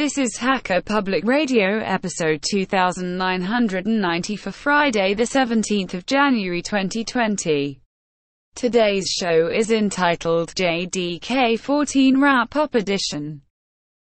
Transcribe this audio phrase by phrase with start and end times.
[0.00, 7.82] This is Hacker Public Radio episode 2990 for Friday the 17th of January 2020.
[8.54, 13.42] Today's show is entitled JDK 14 Wrap Up Edition.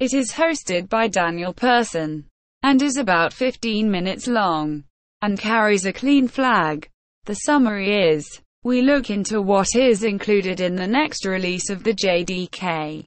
[0.00, 2.26] It is hosted by Daniel Persson
[2.64, 4.82] and is about 15 minutes long
[5.22, 6.90] and carries a clean flag.
[7.26, 11.94] The summary is we look into what is included in the next release of the
[11.94, 13.06] JDK.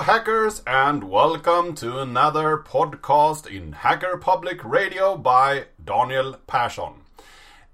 [0.00, 7.02] Hackers, and welcome to another podcast in Hacker Public Radio by Daniel Persson.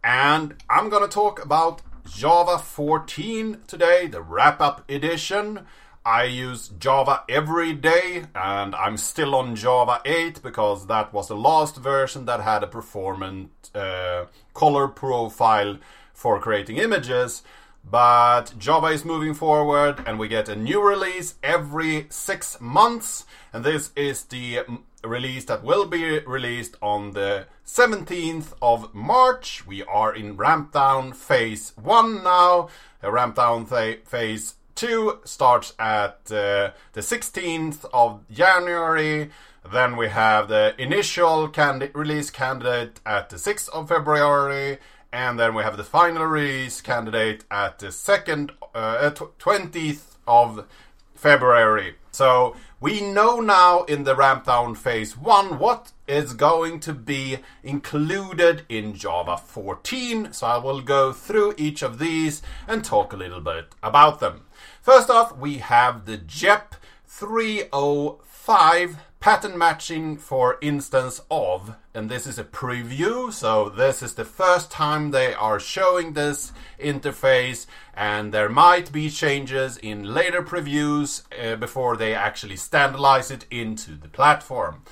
[0.02, 5.66] And I'm gonna talk about Java 14 today, the wrap up edition.
[6.04, 11.36] I use Java every day, and I'm still on Java 8 because that was the
[11.36, 15.78] last version that had a performant uh, color profile
[16.14, 17.42] for creating images.
[17.90, 23.26] But Java is moving forward, and we get a new release every six months.
[23.52, 24.60] And this is the
[25.04, 29.66] release that will be released on the 17th of March.
[29.66, 32.68] We are in ramp down phase 1 now.
[33.00, 39.30] The ramp down th- phase 2 starts at uh, the 16th of January.
[39.70, 44.78] Then we have the initial candi- release candidate at the 6th of February
[45.14, 50.66] and then we have the final release candidate at the second uh, twentieth of
[51.14, 51.94] February.
[52.10, 57.38] So we know now in the ramp down phase one what is going to be
[57.62, 60.32] included in Java 14.
[60.32, 64.42] So I will go through each of these and talk a little bit about them.
[64.82, 66.74] First off, we have the JEP
[67.06, 74.24] 305 pattern matching for instance of and this is a preview so this is the
[74.24, 77.64] first time they are showing this interface
[77.94, 83.92] and there might be changes in later previews uh, before they actually standardize it into
[83.92, 84.82] the platform.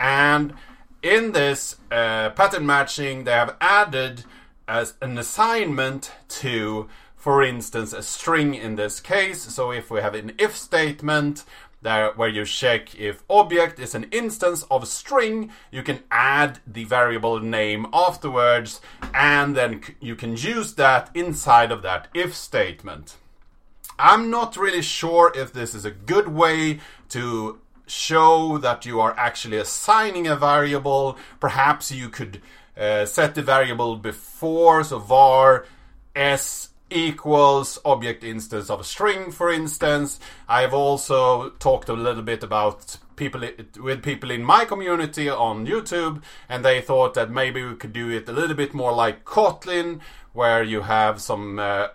[0.00, 0.54] And
[1.00, 4.24] in this uh, pattern matching they have added
[4.66, 9.42] as an assignment to for instance a string in this case.
[9.42, 11.44] So if we have an if statement
[11.86, 16.82] there where you check if object is an instance of string you can add the
[16.82, 18.80] variable name afterwards
[19.14, 23.16] and then you can use that inside of that if statement.
[23.98, 26.80] I'm not really sure if this is a good way
[27.10, 31.16] to show that you are actually assigning a variable.
[31.38, 32.42] Perhaps you could
[32.76, 35.66] uh, set the variable before so var
[36.14, 40.20] s equals object instance of a string, for instance.
[40.48, 43.40] I've also talked a little bit about people
[43.80, 48.10] with people in my community on YouTube, and they thought that maybe we could do
[48.10, 50.00] it a little bit more like Kotlin,
[50.32, 51.88] where you have some uh,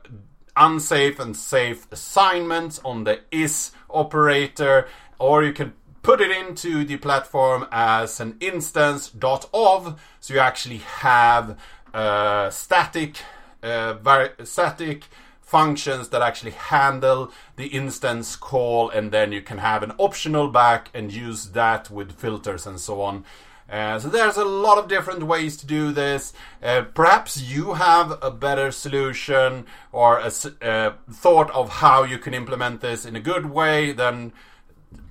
[0.58, 4.88] unsafe and safe assignments on the is operator,
[5.20, 11.58] or you can put it into the platform as an instance.of, so you actually have
[11.94, 13.18] uh, static
[13.64, 15.06] uh, very static
[15.42, 20.90] functions that actually handle the instance call and then you can have an optional back
[20.94, 23.26] and use that with filters and so on.
[23.70, 26.34] Uh, so there's a lot of different ways to do this.
[26.62, 30.32] Uh, perhaps you have a better solution or a
[30.62, 33.94] uh, thought of how you can implement this in a good way.
[33.94, 34.34] Then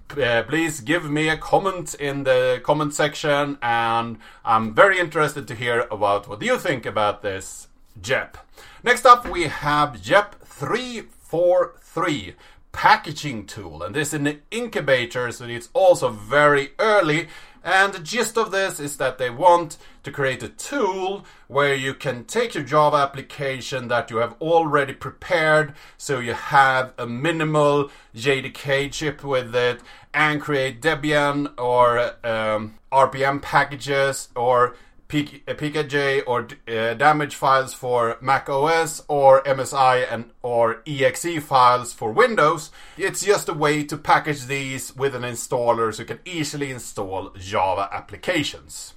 [0.09, 5.87] please give me a comment in the comment section, and I'm very interested to hear
[5.91, 7.69] about what you think about this
[8.01, 8.37] JEP.
[8.83, 12.35] Next up, we have JEP 343
[12.73, 17.29] packaging tool, and this is an incubator, so it's also very early.
[17.63, 21.93] And the gist of this is that they want to create a tool where you
[21.93, 27.91] can take your Java application that you have already prepared, so you have a minimal
[28.15, 29.81] JDK chip with it,
[30.15, 34.75] and create Debian or um, RPM packages or
[35.11, 42.13] PKG or uh, damage files for Mac OS or MSI and or exe files for
[42.13, 42.71] Windows.
[42.97, 47.31] It's just a way to package these with an installer so you can easily install
[47.39, 48.95] Java applications.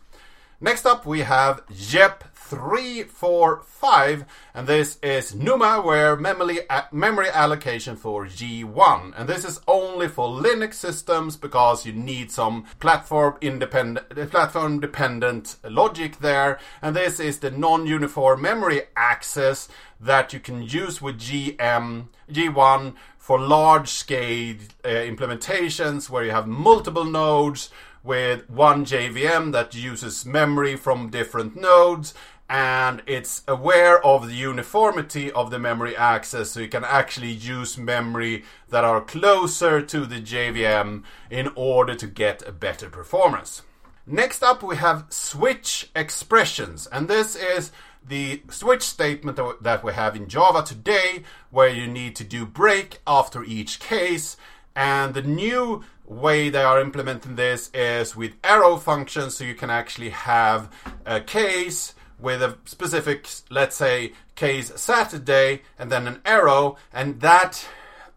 [0.62, 6.60] Next up we have JEP 345 and this is NUMA-aware memory,
[6.92, 12.66] memory allocation for G1 and this is only for Linux systems because you need some
[12.80, 16.60] platform independent platform dependent logic there.
[16.82, 19.70] And this is the non-uniform memory access
[20.00, 26.48] that you can use with GM G1 for large scale uh, implementations where you have
[26.48, 27.70] multiple nodes
[28.04, 32.14] with one JVM that uses memory from different nodes
[32.54, 37.80] and it's aware of the uniformity of the memory access so you can actually use
[37.80, 41.02] memory that are closer to the JVM
[41.32, 43.64] in order to get a better performance.
[44.06, 47.72] Next up we have switch expressions and this is
[48.08, 53.00] the switch statement that we have in Java today where you need to do break
[53.08, 54.38] after each case
[54.76, 59.72] and the new way they are implementing this is with arrow functions so you can
[59.72, 60.70] actually have
[61.08, 67.68] a case with a specific, let's say, case Saturday, and then an arrow, and that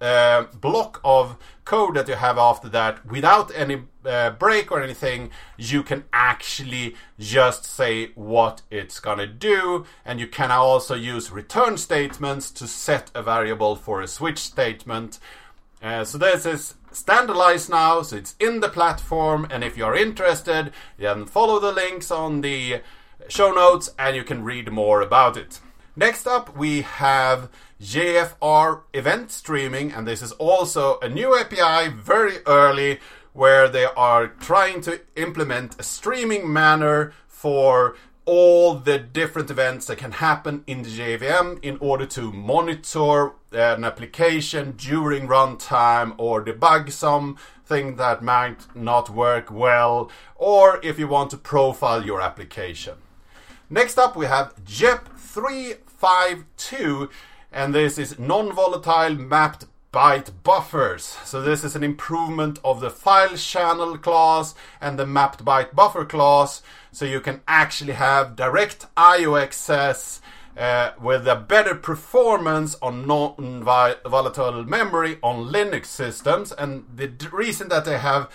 [0.01, 5.31] uh, block of code that you have after that, without any uh, break or anything,
[5.57, 11.77] you can actually just say what it's gonna do, and you can also use return
[11.77, 15.19] statements to set a variable for a switch statement.
[15.83, 20.73] Uh, so this is standardized now, so it's in the platform, and if you're interested,
[20.99, 22.81] then follow the links on the
[23.29, 25.61] show notes and you can read more about it.
[25.95, 27.49] Next up, we have
[27.81, 33.01] JFR event streaming, and this is also a new API very early
[33.33, 37.97] where they are trying to implement a streaming manner for
[38.27, 43.33] all the different events that can happen in the JVM in order to monitor uh,
[43.53, 51.07] an application during runtime or debug something that might not work well, or if you
[51.07, 52.97] want to profile your application.
[53.69, 57.11] Next up, we have JEP 352,
[57.51, 61.03] and this is non volatile mapped byte buffers.
[61.25, 66.05] So, this is an improvement of the file channel class and the mapped byte buffer
[66.05, 70.21] class, so you can actually have direct IO access.
[70.57, 77.85] Uh, with a better performance on non-volatile memory on Linux systems, and the reason that
[77.85, 78.31] they have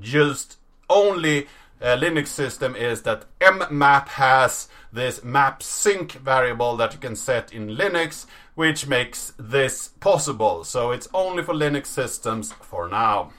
[0.00, 0.56] just
[0.88, 1.46] only
[1.80, 7.52] uh, Linux system is that mmap has this map sync variable that you can set
[7.52, 10.64] in Linux, which makes this possible.
[10.64, 13.32] So it's only for Linux systems for now.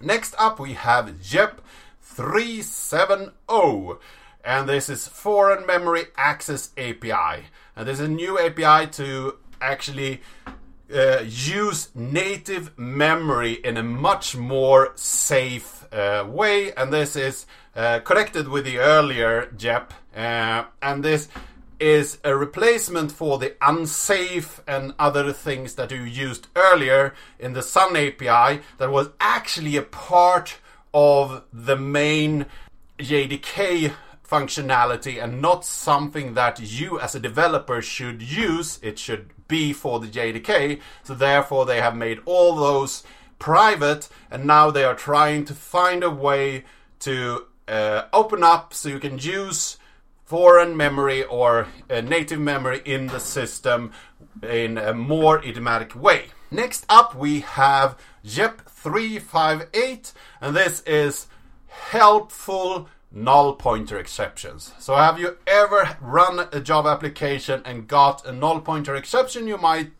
[0.00, 1.60] Next up, we have JEP
[2.00, 3.98] 370,
[4.44, 7.44] and this is Foreign Memory Access API.
[7.76, 10.20] And this is a new API to actually
[10.92, 18.00] uh, use native memory in a much more safe uh, way, and this is uh,
[18.00, 21.28] connected with the earlier JEP, uh, and this
[21.80, 27.62] is a replacement for the unsafe and other things that you used earlier in the
[27.62, 30.58] Sun API that was actually a part
[30.94, 32.46] of the main
[32.98, 33.92] JDK
[34.32, 38.78] functionality and not something that you as a developer should use.
[38.82, 40.80] It should be for the JDK.
[41.04, 43.02] So therefore they have made all those
[43.38, 46.64] private and now they are trying to find a way
[47.00, 49.76] to uh, open up so you can use
[50.24, 53.92] foreign memory or native memory in the system
[54.42, 56.26] in a more idiomatic way.
[56.50, 61.26] Next up we have JEP 358 and this is
[61.68, 64.72] helpful null pointer exceptions.
[64.78, 69.46] So have you ever run a Java application and got a null pointer exception?
[69.46, 69.90] You might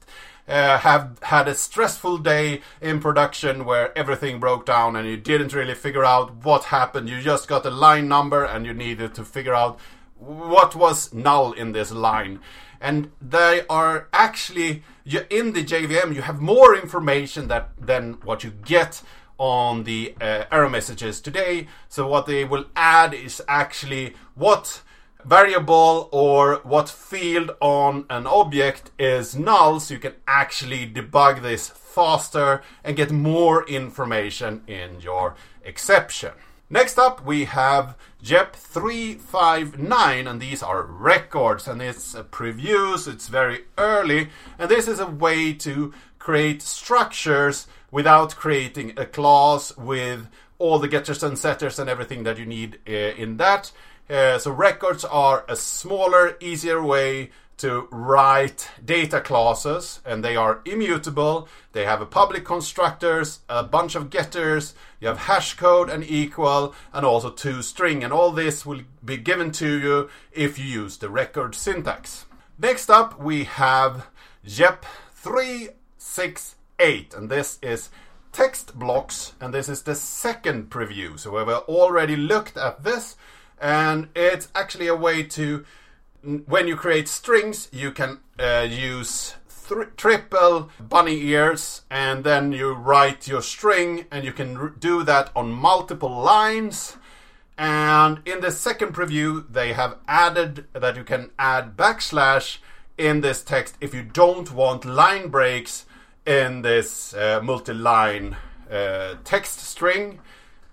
[0.49, 5.53] uh, have had a stressful day in production where everything broke down and you didn't
[5.53, 7.09] really figure out what happened.
[7.09, 9.79] You just got a line number and you needed to figure out
[10.17, 12.41] what was null in this line.
[12.81, 16.15] And they are actually in the JVM.
[16.15, 19.03] You have more information that than what you get
[19.43, 21.67] on the uh, error messages today.
[21.89, 24.83] So what they will add is actually what
[25.25, 31.69] variable or what field on an object is null so you can actually debug this
[31.69, 35.35] faster and get more information in your
[35.65, 36.31] exception.
[36.71, 43.11] Next up, we have JEP 359, and these are records, and it's a preview, so
[43.11, 44.31] it's very early.
[44.59, 45.93] And this is a way to
[46.23, 52.39] create structures without creating a class with all the getters and setters and everything that
[52.39, 53.73] you need uh, in that.
[54.09, 60.61] Uh, so records are a smaller, easier way to write data classes and they are
[60.65, 61.49] immutable.
[61.73, 66.73] They have a public constructors, a bunch of getters, you have hash code and equal
[66.93, 70.99] and also two toString and all this will be given to you if you use
[70.99, 72.27] the record syntax.
[72.61, 74.07] Next up we have
[74.45, 74.87] JEP
[76.13, 77.89] 368 and this is
[78.33, 81.19] text blocks and this is the second preview.
[81.19, 83.17] So we've already looked at this
[83.59, 85.65] and it's actually a way to
[86.47, 89.37] when you create strings you can uh, use
[89.97, 95.51] triple bunny ears and then you write your string and you can do that on
[95.51, 96.99] multiple lines
[97.57, 102.59] and in the second preview they have added that you can add backslash
[102.99, 105.87] in this text if you don't want line breaks
[106.27, 108.37] in this uh, multi-line
[108.71, 110.21] uh, text string.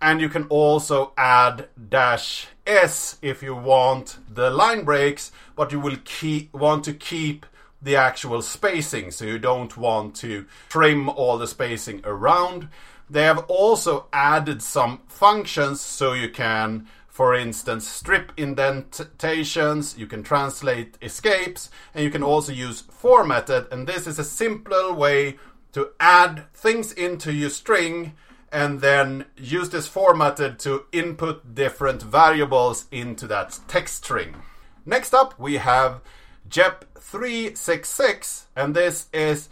[0.02, 5.80] And you can also add dash s if you want the line breaks but you
[5.80, 7.46] will keep want to keep
[7.82, 9.12] the actual spacing.
[9.12, 12.70] So you don't want to trim all the spacing around.
[13.10, 16.88] They have also added some functions so you can
[17.20, 23.68] for instance, strip indentations, you can translate escapes, and you can also use formatted.
[23.74, 25.38] And this is a simpler way
[25.74, 28.14] to add things into your string
[28.54, 34.38] and then use this formatted to input different variables into that text string.
[34.86, 36.00] Next up, we have
[36.48, 39.50] JEP 366, and this is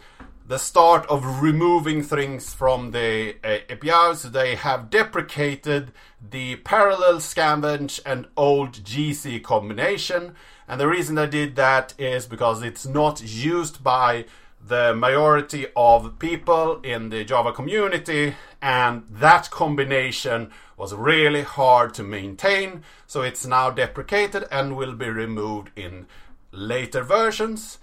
[0.48, 4.16] the start of removing things from the uh, API.
[4.16, 5.92] So they have deprecated
[6.30, 10.34] the parallel scavenge and old GC combination.
[10.66, 14.24] And the reason they did that is because it's not used by
[14.66, 22.02] the majority of people in the Java community, and that combination was really hard to
[22.02, 22.82] maintain.
[23.06, 26.06] So it's now deprecated and will be removed in
[26.52, 27.78] later versions.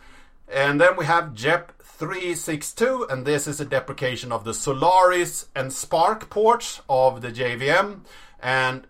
[0.51, 5.71] And then we have JEP 362, and this is a deprecation of the Solaris and
[5.71, 8.01] SPARC ports of the JVM.
[8.41, 8.85] And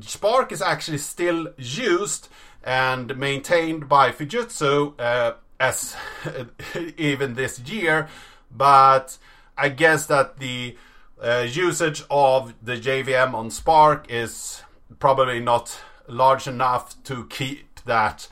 [0.00, 2.28] SPARC is actually still used
[2.62, 5.96] and maintained by Fujitsu uh, as
[6.98, 8.08] even this year,
[8.50, 9.16] but
[9.56, 10.76] I guess that the
[11.22, 14.62] uh, usage of the JVM on SPARC is
[14.98, 18.28] probably not large enough to keep that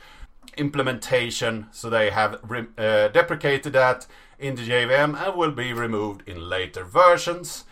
[0.57, 4.07] implementation, so they have re- uh, deprecated that
[4.39, 7.65] in the JVM and will be removed in later versions.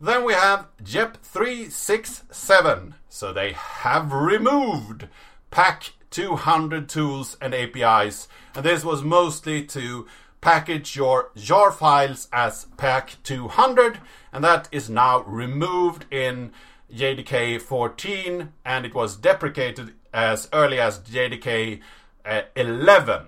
[0.00, 5.08] Then we have JEP 367, so they have removed
[5.50, 10.06] Pack 200 tools and APIs, and this was mostly to
[10.40, 13.98] package your jar files as Pack 200,
[14.32, 16.52] and that is now removed in
[16.92, 21.80] JDK 14, and it was deprecated as early as JDK
[22.24, 23.26] uh, 11.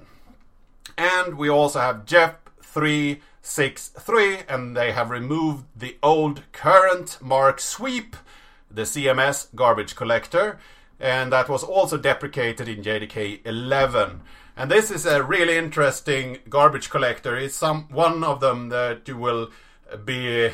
[0.97, 8.17] And we also have JEP 363, and they have removed the old current mark sweep,
[8.71, 10.59] the CMS garbage collector,
[10.99, 14.21] and that was also deprecated in JDK 11.
[14.57, 17.37] And this is a really interesting garbage collector.
[17.37, 19.50] It's some one of them that you will
[20.05, 20.50] be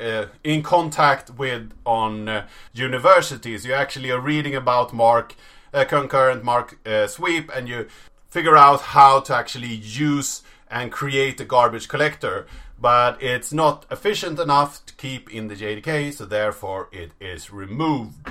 [0.00, 3.64] uh, in contact with on uh, universities.
[3.64, 5.36] You actually are reading about Mark
[5.72, 7.86] uh, concurrent Mark uh, sweep, and you
[8.28, 12.46] figure out how to actually use and create a garbage collector.
[12.78, 18.28] But it's not efficient enough to keep in the JDK, so therefore it is removed.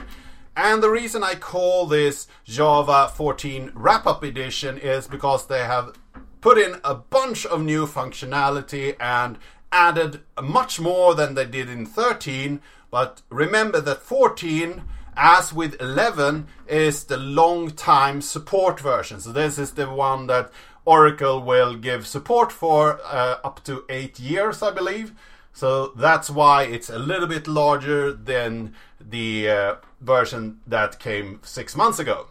[0.55, 5.97] And the reason I call this Java 14 Wrap Up Edition is because they have
[6.39, 9.37] put in a bunch of new functionality and
[9.71, 12.61] added much more than they did in 13.
[12.89, 14.83] But remember that 14,
[15.17, 19.19] as with 11, is the long time support version.
[19.19, 20.51] So this is the one that
[20.85, 25.13] Oracle will give support for uh, up to eight years, I believe.
[25.53, 31.75] So that's why it's a little bit larger than the uh, version that came six
[31.75, 32.27] months ago.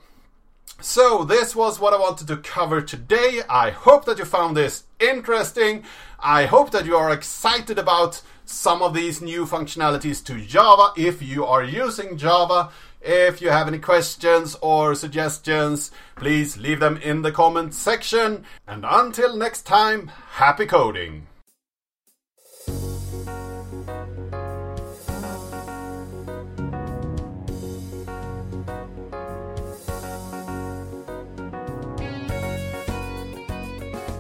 [0.81, 3.43] So, this was what I wanted to cover today.
[3.49, 5.85] I hope that you found this interesting.
[6.19, 11.23] I hope that you are excited about some of these new functionalities to Java if
[11.23, 12.71] you are using Java.
[13.01, 18.45] If you have any questions or suggestions, please leave them in the comment section.
[18.67, 21.27] And until next time, happy coding!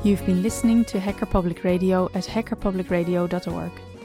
[0.05, 3.73] You've been listening to Hacker Public Radio at hackerpublicradio.org.